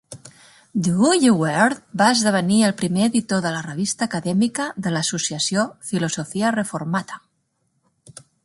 [0.85, 7.25] Dooyeweerd va esdevenir el primer editor de la revista acadèmica de l'associació "Philosophia Reformata".